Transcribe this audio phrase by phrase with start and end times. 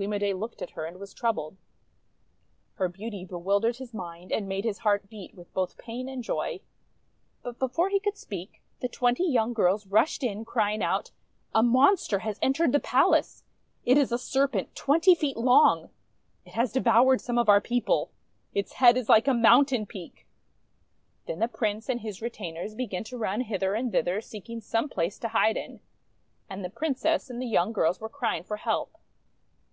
[0.00, 1.58] Gleam o' Day looked at her and was troubled.
[2.78, 5.52] GLEAM O' DAY 157 Her beauty bewildered his mind and made his heart beat with
[5.52, 6.60] both pain and joy.
[7.42, 11.10] But before he could speak, the twenty young girls rushed in, crying out:—
[11.54, 13.44] "A monster has entered the palace!
[13.84, 15.90] It is a Serpent twenty feet long!
[16.46, 18.10] It has devoured some of our people!
[18.54, 20.26] It's head is like a mountain peak!"
[21.26, 25.18] Then the Prince and his retainers began to run hither and thither seeking some place
[25.18, 25.80] to hide in.
[26.48, 28.96] And the Princess and the young girls were crying for help.